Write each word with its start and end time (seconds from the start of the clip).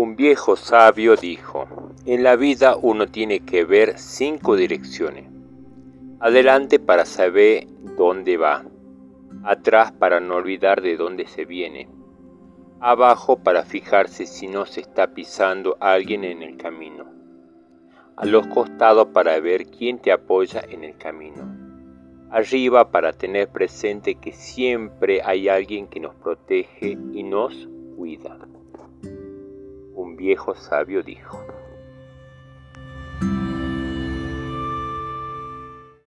Un 0.00 0.14
viejo 0.14 0.54
sabio 0.54 1.16
dijo, 1.16 1.66
en 2.06 2.22
la 2.22 2.36
vida 2.36 2.76
uno 2.80 3.08
tiene 3.08 3.40
que 3.40 3.64
ver 3.64 3.98
cinco 3.98 4.54
direcciones. 4.54 5.28
Adelante 6.20 6.78
para 6.78 7.04
saber 7.04 7.66
dónde 7.96 8.36
va. 8.36 8.64
Atrás 9.42 9.90
para 9.90 10.20
no 10.20 10.36
olvidar 10.36 10.82
de 10.82 10.96
dónde 10.96 11.26
se 11.26 11.44
viene. 11.46 11.88
Abajo 12.78 13.42
para 13.42 13.64
fijarse 13.64 14.26
si 14.26 14.46
no 14.46 14.66
se 14.66 14.82
está 14.82 15.14
pisando 15.14 15.76
alguien 15.80 16.22
en 16.22 16.44
el 16.44 16.56
camino. 16.56 17.04
A 18.14 18.24
los 18.24 18.46
costados 18.46 19.08
para 19.08 19.40
ver 19.40 19.66
quién 19.66 19.98
te 19.98 20.12
apoya 20.12 20.60
en 20.60 20.84
el 20.84 20.96
camino. 20.96 21.42
Arriba 22.30 22.92
para 22.92 23.14
tener 23.14 23.48
presente 23.48 24.14
que 24.14 24.30
siempre 24.30 25.22
hay 25.24 25.48
alguien 25.48 25.88
que 25.88 25.98
nos 25.98 26.14
protege 26.14 26.96
y 27.12 27.24
nos 27.24 27.68
cuida 27.96 28.38
viejo 30.16 30.54
sabio 30.54 31.02
dijo. 31.02 31.57